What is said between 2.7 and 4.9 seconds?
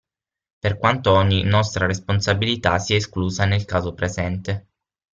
sia esclusa nel caso presente.